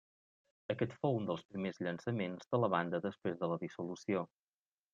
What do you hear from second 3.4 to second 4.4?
de la dissolució.